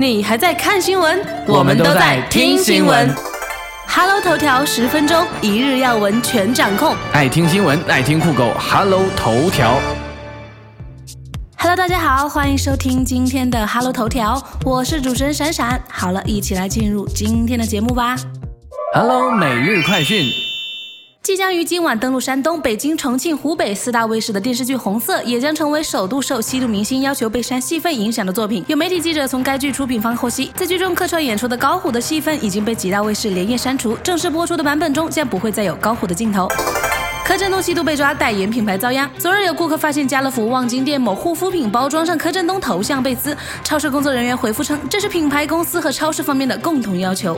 [0.00, 1.20] 你还在看新闻？
[1.48, 3.12] 我们都在听新闻。
[3.88, 6.94] Hello 头条十分钟，一日要闻全掌控。
[7.12, 9.80] 爱听新闻，爱听酷狗，Hello 头条。
[11.56, 15.82] Hello，大家好，欢迎收听今天的 Hello 头条，我是主持人闪闪。
[15.90, 18.14] 好了，一起来进入今天的节目吧。
[18.94, 20.30] Hello 每日快讯。
[21.28, 28.64] 即将于今晚登陆山东、北京、重庆、湖北四大卫视的电视剧《红色》，也将成为首度受吸毒明星要求被删戏份影响的作品。
[28.66, 36.48] 有媒体记者从该剧出品方获悉，在剧中客串演出的高虎的戏份已经被几大卫视连夜删除，正式播出的版本中将不会再有高虎的镜头。
[37.26, 39.06] 柯震东吸毒被抓，代言品牌遭殃。
[39.18, 47.36] 昨日有顾客发现家乐福望京店某护肤品包装上柯震东头像被撕，超市工作人员回复称，这是品牌公司和超市方面的共同要求。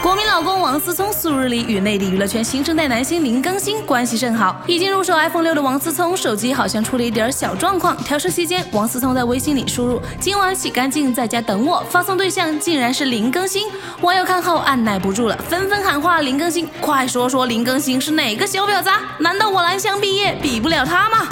[0.00, 4.56] 国民老公王思聪素日里与内地娱乐圈新生代男星林更新关系甚好。
[4.66, 7.96] 已经入手 iPhone 六的王思聪手机好像出了一点小状况。
[8.04, 13.68] 调试期间，王思聪在微信里输入“今晚洗干净，在家等我”，发送对象竟然是林更新。
[14.00, 18.90] 网友看后按耐不住了，纷纷喊话林更新：“快说说林更新是哪个小婊子？
[19.18, 21.26] 难道我蓝翔毕业比不了他吗？”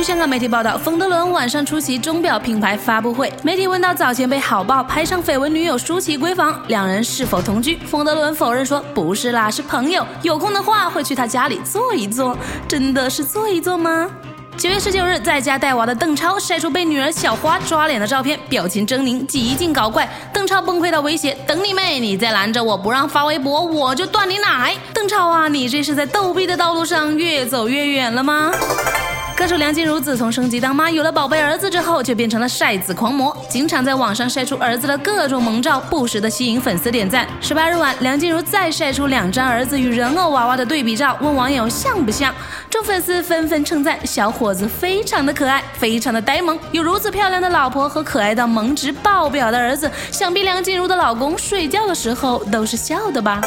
[0.00, 7.76] 据香港媒体报道，冯德伦晚上出席钟表品牌发布会，媒体问到早前被好报拍上绯闻女友舒淇闺房，两人是否同居？
[7.84, 12.34] 冯德伦否认说不是啦，是朋友，有空的话会去他家里坐一坐。
[12.66, 14.08] 真的是坐一坐吗？
[14.56, 20.08] 九月十九日，在家带娃的邓超晒出被女儿小花抓脸的照片，表情狰狞，极尽搞怪。
[20.32, 22.00] 邓超崩溃到威胁：“等你妹！
[22.00, 28.50] 你再拦着我不让发微博，我就断你奶！”邓超啊，你这是在逗逼的道路上越走越远了吗？
[29.40, 37.26] 歌手梁静茹自从升级当妈，有了宝贝儿子之后，就变成了晒子狂魔，经常在网上晒出儿子的各种萌照，不时的吸引粉丝点赞。
[37.40, 42.34] 十八日晚，梁静茹再晒出两张儿子与人偶娃娃的对比照，问网友像不像？
[42.68, 53.40] 众粉丝纷纷称赞小伙子非常的可爱，非常的呆萌，有如此漂亮的老婆和可爱到萌值爆表的儿子，想必梁静茹的老公睡觉的时候都是笑的吧。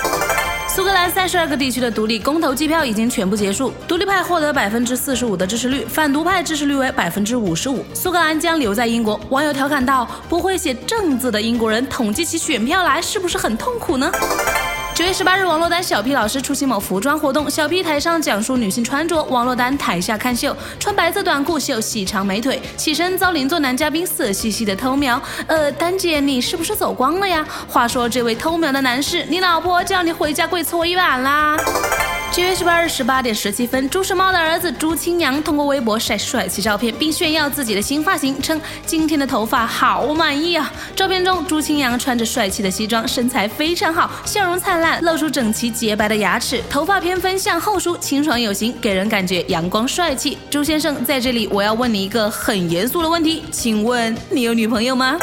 [0.76, 7.86] 苏格兰三十二个地区的独立公投计票已经全部结束，独立派获得百分之四十五的支持率，反独派支持率为百分之五十五。
[7.94, 9.22] 苏格兰将留在英国。
[9.30, 14.12] 网友调侃道：“不会写正字的英国人统计起选票来，是不是很痛苦呢？”
[15.04, 25.22] 九月十八日，王珞丹小 P 老师出席某服装活动，小 P 台上讲述女性穿着，王珞丹台下看秀，穿白色短裤秀细长美腿，起身遭邻座男嘉宾色兮兮的偷瞄。
[25.48, 27.46] 呃，丹姐，你是不是走光了呀？
[27.68, 31.58] 话说这位偷瞄的男士，你老婆叫你回家跪搓衣板啦？
[32.34, 40.74] 七月十八日十八点十七分，朱时茂的儿子朱清扬通过微博晒帅气照片，并炫耀自己的新发型，称今天的头发好满意啊！
[40.96, 50.36] 照片中，朱清扬穿着帅气的西装，身材非常好，笑容灿烂，露出整齐洁白的牙齿，头发偏分向后梳，清爽有型，给人感觉阳光帅气。
[50.50, 55.20] 朱先生，在这里我要问你一个很严肃的问题，请问你有女朋友吗？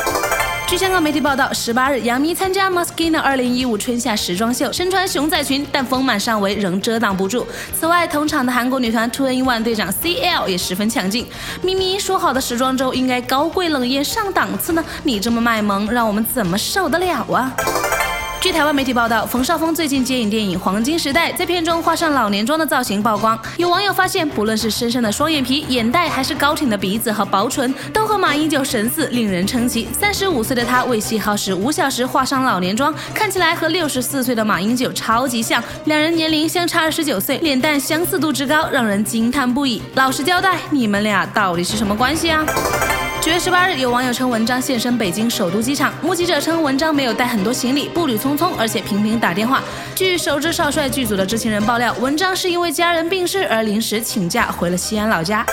[0.70, 7.44] 据香港媒体报道，十八日，杨幂参加 Moschino 二零一五春夏时装秀，身穿熊仔裙，但丰满上围仍遮挡不住。
[7.74, 11.26] 此外，同场的韩国女团 twin one 队长 CL 也十分抢镜。
[11.60, 17.52] 咪咪说好的时装周应该高贵冷艳上档次呢，你这么卖萌，让我们怎么受得了啊？
[18.40, 23.38] 据台湾媒体报道，冯绍峰最近接影电影《黄金时代》，在片中画上老年妆的造型曝光。
[23.58, 29.86] 有网友发现，不论是深深的双眼皮、眼袋，还是高挺的鼻子和薄唇，都和马英九神似，令人称奇。
[29.92, 39.82] 三十五岁的他为戏耗时五小时画上老年妆，看起来和六十四岁的马英九超级像，两人年龄相差二十九岁，脸蛋相似度之高，让人惊叹不已。
[39.96, 42.42] 老实交代，你们俩到底是什么关系啊？
[43.20, 49.62] 九月十八日，有网友称文章现身北京首都机场，目击者称文章没有带很多行李，步履匆匆，而且频频打电话。
[49.94, 55.44] 据首知少帅剧组的知情人爆料，文章是因为家人病逝而临时请假回了西安老家。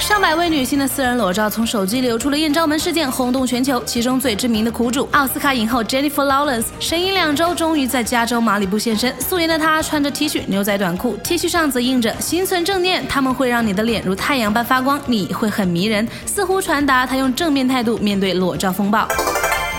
[0.00, 3.82] 上百位女星的私人裸照从手机流出了艳照门事件，轰动全球。
[3.86, 9.12] 其中最知名的苦主，奥斯卡影后 Jennifer Lawrence，神隐两周，终于在加州马里布现身。
[9.18, 19.08] 素颜的她穿着 T 恤、牛仔短裤，T 恤上则印着“心存正念，他们会让你的脸如太阳般发光，你会很迷人”，似乎传达她用正面态度面对裸照风暴。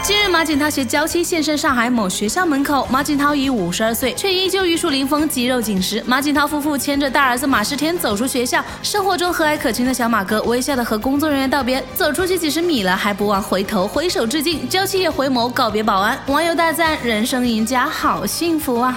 [0.05, 2.87] 近日，马景涛携娇妻现身上海某学校门口。
[2.91, 5.99] 马景涛已五十二岁，却依旧玉树临风、肌肉紧实。
[6.05, 14.69] 马景涛夫妇牵着大儿子马世天走出学校，生活中和蔼可亲的小马哥微笑的和工作人员道别，走出去几十米了还不忘回头挥手致敬。
[14.69, 18.95] 娇妻也回眸告别保安，网友大赞人生赢家好幸福啊！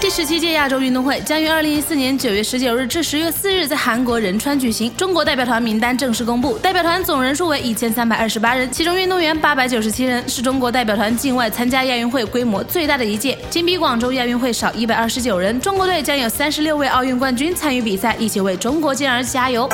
[0.00, 4.94] 第十七届亚洲运动会将于二零一四年九月十九日至十月四日在韩国仁川举行。
[4.94, 15.60] 中国代表团名单正式公布，代表团总人数为一千三百二十八人，其中运动员八百九十七人，是中国代表团境外参加亚运会规模最大的一届，仅比广州亚运会少一百二十九人。
[15.60, 19.68] 中国队将有三十六位奥运冠军参与比赛，一起为中国健儿加油。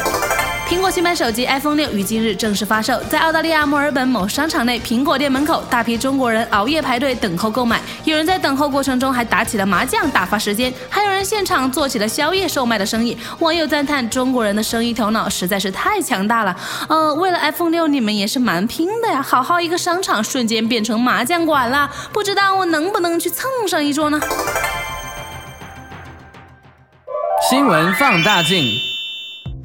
[0.67, 13.17] 苹果新版手机 iPhone 六于今日正式发售，在澳大利亚墨尔本某商场内，苹果店门口大批中国人熬夜排队等候购买，有人在等候过程中还打起了麻将打发时间，还有人现场做起了宵夜售卖的生意。
[13.41, 16.57] 网友赞叹中国人的生意头脑实在是太强大了。
[16.89, 19.21] 呃，为了 iPhone 六，你们也是蛮拼的呀！
[19.21, 24.19] 好好一个商场瞬间变成麻将馆了，不知道我能不能去蹭上一桌呢？
[27.51, 28.94] 新闻放大镜。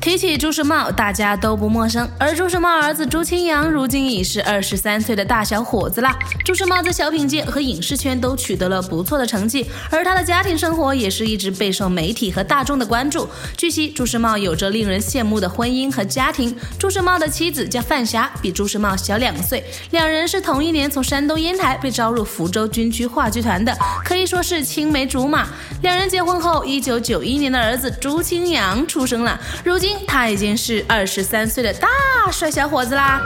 [0.01, 2.10] 提起朱时茂，大家都不陌生。
[2.18, 6.18] 而朱时茂儿子朱清扬如今已是二十三岁的大小伙子啦。
[6.46, 13.28] 朱时茂在小品界和影视圈都取得了不错的成绩，而他的家庭生活也是一直备受媒体和大众的关注。
[13.57, 16.56] 据悉，朱时茂有着令人羡慕的婚姻和家庭。
[16.80, 19.62] 朱时茂的妻子叫范霞，比朱时茂小两岁，
[19.92, 25.50] 两人是同一年从山东烟台被招入福州军区话剧团的，可以说是青梅竹马。
[25.81, 29.89] 两人结婚后，一九九一年的儿子朱清扬出生了，如今。
[30.08, 31.88] 他已经是二十三岁的大
[32.32, 33.22] 帅小伙子啦。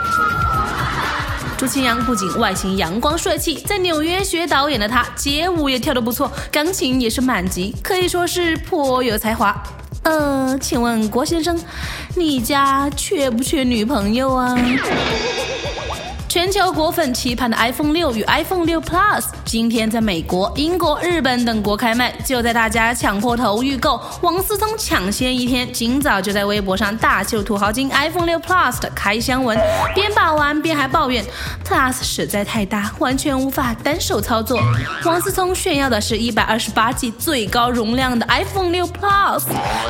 [1.56, 9.56] 朱清扬不仅外形阳光帅气，在纽约学导演的他，街舞也跳得不错，钢琴也是满级，可以说是颇有才华。
[10.02, 11.58] 呃，请问郭先生，
[12.16, 14.54] 你家缺不缺女朋友啊？
[16.34, 22.12] 全球果粉期盼的 iPhone 六与 iPhone 六 Plus 今天在美国、英国、日本等国开卖。
[22.24, 29.56] 就在大家抢破头预购，王思聪抢先一天，今早就在微博上大秀土豪金 iPhone 六 Plus 的开箱文，
[29.94, 31.24] 边把玩边还抱怨
[31.64, 34.58] Plus 实在太大，完全无法单手操作。
[35.04, 39.44] 王思聪炫耀的是一百二十八 G 最高容量的 iPhone 六 Plus，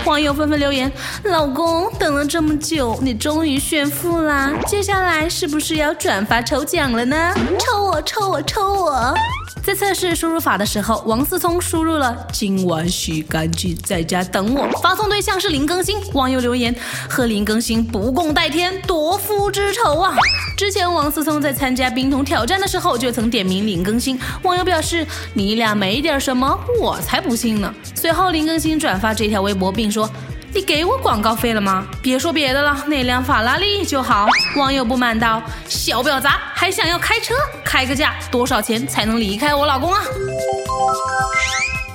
[0.04, 0.92] 网友纷纷留言：
[1.22, 4.52] 老公等了这么久，你终于炫富啦！
[4.66, 6.33] 接下来是不是要转发？
[6.42, 7.34] 抽奖了呢！
[7.58, 9.14] 抽我，抽我，抽我！
[9.62, 15.98] 在测试输入法的时候，王思聪输入了“今晚洗干净，在家等我”，发送对象是林更新。
[16.12, 16.74] 网友留言：
[17.08, 20.14] 和林更新不共戴天，夺夫之仇啊！
[20.56, 24.18] 之前王思聪在参加冰桶挑战的时候，就曾点名林更新。
[24.42, 27.72] 网友表示：你俩没点什么，我才不信呢！
[27.94, 30.08] 随后林更新转发这条微博，并说。
[30.54, 31.84] 你给我广告费了吗？
[32.00, 34.28] 别说别的了，那辆法拉利就好。
[34.56, 37.34] 网友不满道：“小婊砸，还想要开车？
[37.64, 40.00] 开个价，多少钱才能离开我老公啊？”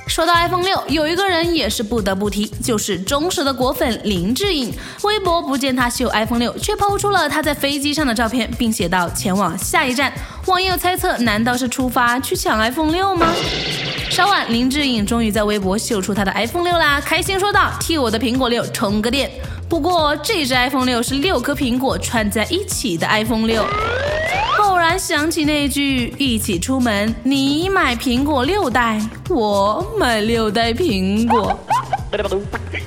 [0.10, 4.74] 说到 iPhone 六，有一个人也是不得不提，就是忠实的果粉林志颖。
[5.04, 10.12] 微博不见他秀 iPhone 六，却抛出了他在飞机上的照片，并写道：“前往下一站。”
[10.48, 13.28] 网友猜测，难道是出发去抢 iPhone 六吗？
[14.20, 19.32] 稍晚，林志颖终于在微博秀出他的 iPhone 六啦，开心说道：“替我的苹果六充个电。”
[19.70, 23.66] 不过，这只 iPhone 六是六颗苹果串在一起的 iPhone 六。
[24.60, 29.00] 偶然想起那句“一起出门，你买苹果六代，
[29.30, 31.58] 我买六袋苹果。”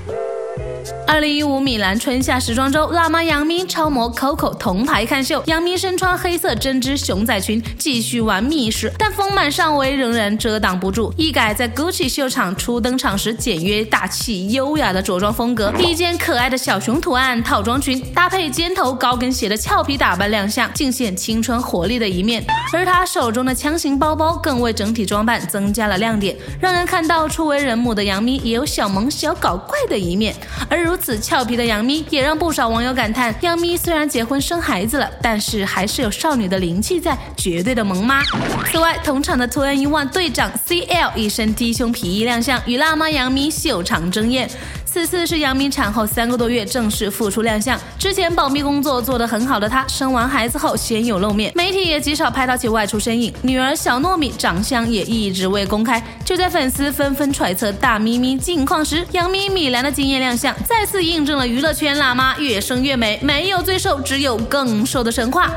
[1.12, 5.42] 二零一五米兰春夏时装周，辣妈杨幂超模 Coco 同台看秀。
[5.44, 11.12] 杨幂身穿黑色针织熊仔裙，继续玩密室，但丰满上围仍然遮挡不住。
[11.18, 22.42] 一改在 Gucci 秀场初登场时简约大气优雅的着装风格，一件可爱的小熊图案套装裙，搭配尖头高跟鞋的俏皮打扮亮相，尽显青春活力的一面。
[22.72, 30.34] 而她手中的枪型包包更为整体装扮增加了亮点，让人看到初为人母的杨幂也有小萌小搞怪的一面。
[30.70, 38.22] 而如此俏皮的杨幂，也让不少网友感叹：杨幂虽然结婚生孩子了，但是还是有少女的灵气在，绝对的萌妈。
[38.70, 44.48] 此外，同场的图 n 一 one 队长 CL 一身低胸皮衣亮相，与辣妈杨幂秀场争艳。
[44.92, 47.80] 此次是杨幂产后三个多月正式复出亮相。
[47.98, 53.32] 之前保密工作做得很好的她，生完孩子后鲜有露面，媒体也极少拍到其外出身影。
[53.40, 56.02] 女儿小糯米长相也一直未公开。
[56.26, 65.50] 就在粉丝纷纷揣测大咪咪近况时，杨幂米兰的惊艳亮相，再次印证了娱乐圈辣妈越生越美，没有最瘦，只有更瘦的神话。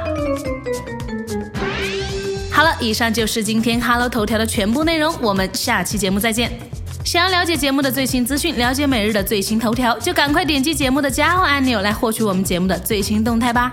[2.50, 6.58] 好了，以上就是今天 Hello 头条的全部内容，我们下期节目再见。
[7.06, 13.72] 想要了解节目的最新资讯，了解每日的最新头条，就赶快点击节目的加号按钮来获取我们节目的最新动态吧。